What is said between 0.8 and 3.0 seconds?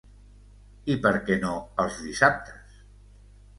I per què no els dissabtes?